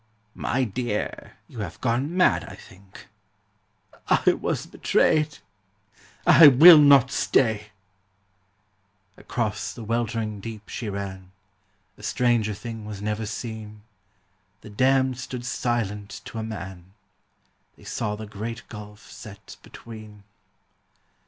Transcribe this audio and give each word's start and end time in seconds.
'My 0.33 0.63
dear, 0.63 1.33
you 1.47 1.59
have 1.59 1.79
gone 1.79 2.17
mad, 2.17 2.43
I 2.45 2.55
think.' 2.55 3.05
'I 4.07 4.33
was 4.41 4.65
betrayed: 4.65 5.37
I 6.25 6.47
will 6.47 6.79
not 6.79 7.11
stay.' 7.11 7.67
Across 9.15 9.73
the 9.73 9.83
weltering 9.83 10.39
deep 10.39 10.67
she 10.69 10.89
ran; 10.89 11.29
A 11.99 12.01
stranger 12.01 12.55
thing 12.55 12.83
was 12.83 12.99
never 12.99 13.27
seen: 13.27 13.83
The 14.61 14.71
damned 14.71 15.19
stood 15.19 15.45
silent 15.45 16.21
to 16.25 16.39
a 16.39 16.43
man; 16.43 16.93
They 17.75 17.83
saw 17.83 18.15
the 18.15 18.25
great 18.25 18.63
gulf 18.69 19.07
set 19.07 19.55
between. 19.61 20.23